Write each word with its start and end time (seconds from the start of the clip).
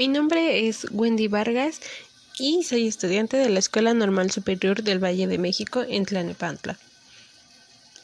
Mi 0.00 0.08
nombre 0.08 0.66
es 0.66 0.86
Wendy 0.92 1.28
Vargas 1.28 1.78
y 2.38 2.64
soy 2.64 2.88
estudiante 2.88 3.36
de 3.36 3.50
la 3.50 3.58
Escuela 3.58 3.92
Normal 3.92 4.30
Superior 4.30 4.82
del 4.82 4.98
Valle 4.98 5.26
de 5.26 5.36
México 5.36 5.84
en 5.86 6.06
Tlanepantla. 6.06 6.78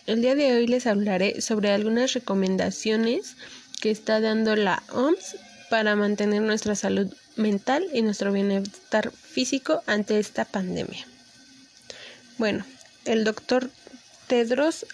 El 0.04 0.20
día 0.20 0.34
de 0.34 0.52
hoy 0.52 0.66
les 0.66 0.86
hablaré 0.86 1.40
sobre 1.40 1.70
algunas 1.70 2.12
recomendaciones 2.12 3.36
que 3.80 3.90
está 3.90 4.20
dando 4.20 4.56
la 4.56 4.82
OMS 4.92 5.36
para 5.70 5.96
mantener 5.96 6.42
nuestra 6.42 6.74
salud 6.74 7.10
mental 7.36 7.86
y 7.94 8.02
nuestro 8.02 8.30
bienestar 8.30 9.10
físico 9.10 9.82
ante 9.86 10.18
esta 10.18 10.44
pandemia. 10.44 11.06
Bueno, 12.36 12.66
el 13.06 13.24
doctor 13.24 13.70
Tedros 14.26 14.84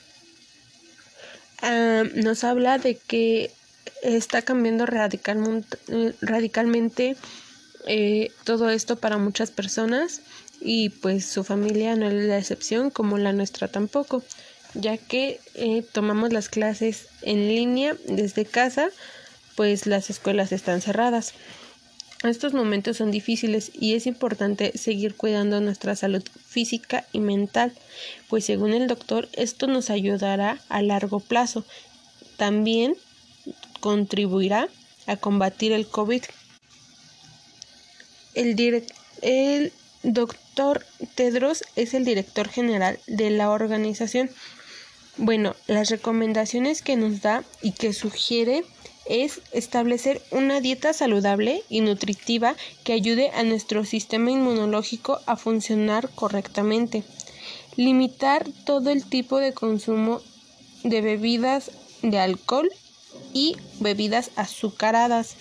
ah, 1.62 2.04
nos 2.14 2.44
habla 2.44 2.78
de 2.78 2.94
que 2.94 3.50
está 4.02 4.42
cambiando 4.42 4.86
radicalmente, 4.86 7.16
eh, 7.86 8.30
todo 8.44 8.70
esto 8.70 8.96
para 8.96 9.18
muchas 9.18 9.50
personas 9.50 10.20
y 10.60 10.90
pues 10.90 11.26
su 11.26 11.42
familia 11.42 11.96
no 11.96 12.08
es 12.08 12.14
la 12.14 12.38
excepción 12.38 12.90
como 12.90 13.18
la 13.18 13.32
nuestra 13.32 13.66
tampoco 13.66 14.22
ya 14.74 14.96
que 14.96 15.40
eh, 15.54 15.84
tomamos 15.90 16.32
las 16.32 16.48
clases 16.48 17.08
en 17.22 17.48
línea 17.48 17.96
desde 18.06 18.44
casa 18.44 18.90
pues 19.56 19.86
las 19.86 20.10
escuelas 20.10 20.52
están 20.52 20.80
cerradas 20.80 21.34
estos 22.22 22.54
momentos 22.54 22.98
son 22.98 23.10
difíciles 23.10 23.72
y 23.74 23.94
es 23.94 24.06
importante 24.06 24.78
seguir 24.78 25.16
cuidando 25.16 25.60
nuestra 25.60 25.96
salud 25.96 26.22
física 26.46 27.04
y 27.12 27.18
mental, 27.18 27.72
pues 28.28 28.44
según 28.44 28.74
el 28.74 28.86
doctor 28.86 29.28
esto 29.32 29.66
nos 29.66 29.90
ayudará 29.90 30.60
a 30.68 30.82
largo 30.82 31.18
plazo. 31.18 31.64
También 32.36 32.94
contribuirá 33.82 34.68
a 35.08 35.16
combatir 35.16 35.72
el 35.72 35.88
COVID. 35.88 36.22
El, 38.34 39.72
doctor 40.04 40.86
Tedros 41.16 41.64
es 41.76 41.92
el 41.92 42.04
director 42.04 42.48
general 42.48 42.98
de 43.08 43.30
la 43.30 43.50
organización. 43.50 44.30
Bueno, 45.16 45.56
las 45.66 45.90
recomendaciones 45.90 46.80
que 46.80 46.96
nos 46.96 47.22
da 47.22 47.44
y 47.60 47.72
que 47.72 47.92
sugiere 47.92 48.64
es 49.04 49.40
establecer 49.50 50.22
una 50.30 50.60
dieta 50.60 50.92
saludable 50.92 51.64
y 51.68 51.80
nutritiva 51.80 52.54
que 52.84 52.92
ayude 52.92 53.30
a 53.30 53.42
nuestro 53.42 53.84
sistema 53.84 54.30
inmunológico 54.30 55.18
a 55.26 55.36
funcionar 55.36 56.08
correctamente. 56.14 57.02
Limitar 57.74 58.46
todo 58.64 58.90
el 58.90 59.04
tipo 59.04 59.38
de 59.38 59.52
consumo 59.52 60.20
de 60.84 61.00
bebidas 61.00 61.72
de 62.02 62.20
alcohol 62.20 62.70
y 63.32 63.56
bebidas 63.80 64.30
azucaradas. 64.36 65.36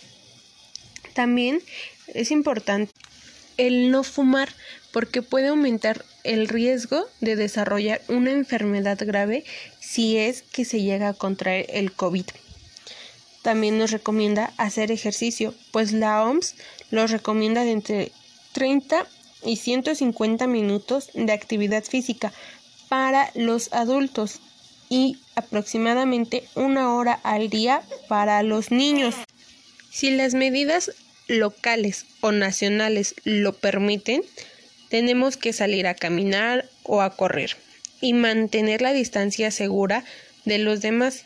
También 1.14 1.62
es 2.08 2.32
importante 2.32 2.92
el 3.58 3.92
no 3.92 4.04
fumar 4.04 4.50
porque 4.92 5.22
puede 5.22 5.48
aumentar 5.48 6.06
el 6.24 6.48
riesgo 6.48 7.06
de 7.20 7.36
desarrollar 7.36 8.02
una 8.08 8.32
enfermedad 8.32 9.00
grave 9.02 9.44
si 9.80 10.18
es 10.18 10.42
que 10.42 10.66
se 10.66 10.82
llega 10.82 11.10
a 11.10 11.14
contraer 11.14 11.66
el 11.70 11.92
COVID. 11.92 12.26
También 13.42 13.78
nos 13.78 13.92
recomienda 13.92 14.54
hacer 14.58 14.92
ejercicio, 14.92 15.54
pues 15.72 15.94
la 15.94 16.24
OMS 16.24 16.56
lo 16.92 17.08
recomienda 17.08 17.64
de 17.64 17.72
entre 17.72 18.12
30 18.52 19.08
y 19.44 19.56
150 19.56 20.46
minutos 20.48 21.10
de 21.14 21.32
actividad 21.32 21.84
física 21.84 22.32
para 22.90 23.32
los 23.34 23.74
adultos 23.74 24.40
y 24.92 25.18
aproximadamente 25.36 26.44
una 26.54 26.94
hora 26.94 27.14
al 27.24 27.50
día 27.50 27.82
para 28.10 28.44
los 28.44 28.72
niños. 28.72 29.16
Si 29.90 30.12
las 30.12 30.34
medidas 30.34 30.92
locales 31.30 32.06
o 32.20 32.34
nacionales 32.34 33.16
lo 33.24 33.54
permiten, 33.54 34.22
tenemos 34.90 35.38
que 35.38 35.54
salir 35.54 35.88
a 35.88 35.96
caminar 35.96 36.70
o 36.84 37.02
a 37.02 37.16
correr 37.16 37.56
y 38.02 38.12
mantener 38.12 38.82
la 38.82 38.92
distancia 38.92 39.50
segura 39.50 40.04
de 40.44 40.58
los 40.58 40.82
demás. 40.82 41.24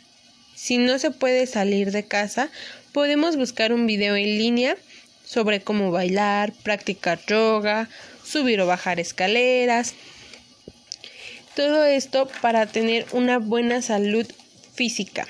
Si 0.54 0.78
no 0.78 1.00
se 1.00 1.10
puede 1.10 1.48
salir 1.48 1.90
de 1.90 2.06
casa, 2.06 2.50
podemos 2.92 3.36
buscar 3.36 3.72
un 3.72 3.88
video 3.88 4.14
en 4.14 4.38
línea 4.38 4.76
sobre 5.24 5.60
cómo 5.60 5.90
bailar, 5.90 6.52
practicar 6.62 7.18
yoga, 7.26 7.88
subir 8.22 8.60
o 8.60 8.66
bajar 8.68 9.00
escaleras, 9.00 9.96
todo 11.56 11.84
esto 11.84 12.28
para 12.42 12.66
tener 12.66 13.06
una 13.12 13.38
buena 13.38 13.80
salud 13.80 14.26
física. 14.74 15.26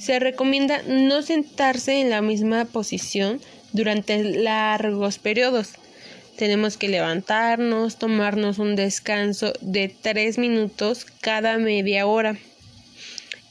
Se 0.00 0.18
recomienda 0.18 0.82
no 0.82 1.22
sentarse 1.22 2.00
en 2.00 2.10
la 2.10 2.20
misma 2.22 2.64
posición 2.64 3.40
durante 3.72 4.22
largos 4.22 5.18
periodos. 5.18 5.70
Tenemos 6.36 6.76
que 6.76 6.88
levantarnos, 6.88 7.98
tomarnos 7.98 8.58
un 8.58 8.74
descanso 8.74 9.52
de 9.60 9.88
tres 9.88 10.38
minutos 10.38 11.06
cada 11.20 11.56
media 11.58 12.06
hora. 12.06 12.36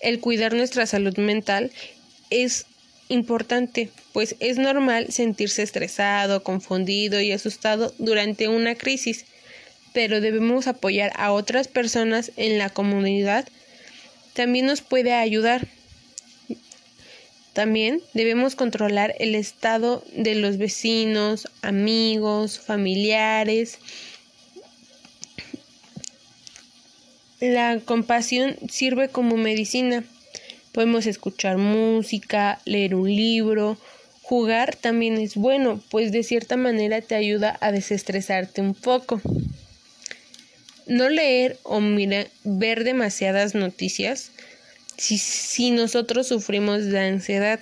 El 0.01 0.19
cuidar 0.19 0.53
nuestra 0.53 0.85
salud 0.85 1.17
mental 1.17 1.71
es 2.29 2.65
importante, 3.07 3.89
pues 4.11 4.35
es 4.39 4.57
normal 4.57 5.11
sentirse 5.11 5.63
estresado, 5.63 6.43
confundido 6.43 7.21
y 7.21 7.31
asustado 7.31 7.93
durante 7.97 8.49
una 8.49 8.75
crisis 8.75 9.25
pero 9.97 10.21
debemos 10.21 10.67
apoyar 10.67 11.11
a 11.15 11.31
otras 11.31 11.67
personas 11.67 12.31
en 12.37 12.59
la 12.59 12.69
comunidad, 12.69 13.47
también 14.33 14.67
nos 14.67 14.81
puede 14.81 15.11
ayudar. 15.11 15.67
También 17.53 18.03
debemos 18.13 18.53
controlar 18.53 19.15
el 19.17 19.33
estado 19.33 20.03
de 20.13 20.35
los 20.35 20.59
vecinos, 20.59 21.47
amigos, 21.63 22.59
familiares. 22.59 23.79
La 27.39 27.79
compasión 27.83 28.55
sirve 28.69 29.09
como 29.09 29.35
medicina. 29.35 30.03
Podemos 30.73 31.07
escuchar 31.07 31.57
música, 31.57 32.61
leer 32.65 32.93
un 32.93 33.07
libro, 33.07 33.79
jugar 34.21 34.75
también 34.75 35.17
es 35.17 35.33
bueno, 35.33 35.81
pues 35.89 36.11
de 36.11 36.21
cierta 36.21 36.55
manera 36.55 37.01
te 37.01 37.15
ayuda 37.15 37.57
a 37.61 37.71
desestresarte 37.71 38.61
un 38.61 38.75
poco. 38.75 39.19
No 40.87 41.09
leer 41.09 41.57
o 41.63 41.81
ver 42.43 42.83
demasiadas 42.83 43.55
noticias 43.55 44.31
si, 44.97 45.17
si 45.17 45.71
nosotros 45.71 46.27
sufrimos 46.27 46.85
de 46.85 46.99
ansiedad 46.99 47.59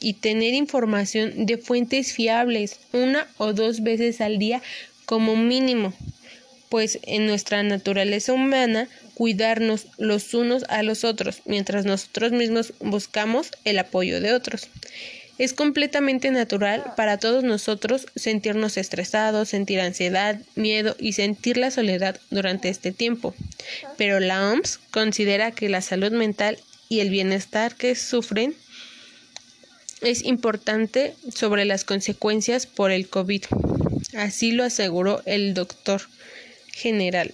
y 0.00 0.14
tener 0.14 0.54
información 0.54 1.46
de 1.46 1.58
fuentes 1.58 2.12
fiables 2.12 2.78
una 2.92 3.26
o 3.36 3.52
dos 3.52 3.82
veces 3.82 4.20
al 4.20 4.38
día 4.38 4.62
como 5.04 5.36
mínimo, 5.36 5.92
pues 6.68 6.98
en 7.02 7.26
nuestra 7.26 7.62
naturaleza 7.62 8.32
humana 8.32 8.88
cuidarnos 9.14 9.86
los 9.96 10.32
unos 10.34 10.64
a 10.68 10.82
los 10.82 11.04
otros 11.04 11.42
mientras 11.44 11.84
nosotros 11.84 12.32
mismos 12.32 12.72
buscamos 12.78 13.50
el 13.64 13.78
apoyo 13.78 14.20
de 14.20 14.32
otros. 14.32 14.68
Es 15.38 15.52
completamente 15.52 16.32
natural 16.32 16.92
para 16.96 17.16
todos 17.16 17.44
nosotros 17.44 18.06
sentirnos 18.16 18.76
estresados, 18.76 19.48
sentir 19.48 19.80
ansiedad, 19.80 20.40
miedo 20.56 20.96
y 20.98 21.12
sentir 21.12 21.56
la 21.56 21.70
soledad 21.70 22.20
durante 22.30 22.68
este 22.68 22.90
tiempo. 22.90 23.34
Pero 23.96 24.18
la 24.18 24.50
OMS 24.50 24.80
considera 24.90 25.52
que 25.52 25.68
la 25.68 25.80
salud 25.80 26.10
mental 26.10 26.58
y 26.88 27.00
el 27.00 27.10
bienestar 27.10 27.76
que 27.76 27.94
sufren 27.94 28.56
es 30.00 30.24
importante 30.24 31.14
sobre 31.32 31.64
las 31.64 31.84
consecuencias 31.84 32.66
por 32.66 32.90
el 32.90 33.08
COVID. 33.08 33.44
Así 34.16 34.52
lo 34.52 34.64
aseguró 34.64 35.22
el 35.24 35.54
doctor 35.54 36.02
general. 36.72 37.32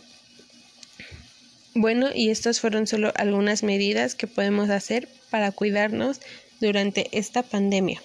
Bueno, 1.75 2.11
y 2.15 2.31
estas 2.31 2.61
fueron 2.61 2.87
solo 2.87 3.13
algunas 3.17 3.63
medidas 3.63 4.15
que 4.15 4.27
podemos 4.27 4.71
hacer 4.71 5.09
para 5.31 5.51
cuidarnos 5.51 6.21
durante 6.65 7.09
esta 7.13 7.43
pandemia. 7.43 8.01